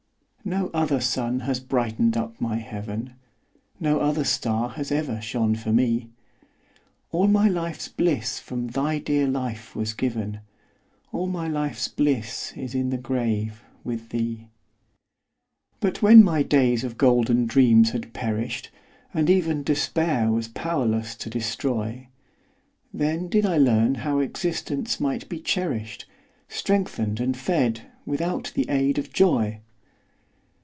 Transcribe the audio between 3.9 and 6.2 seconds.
other star has ever shone for me;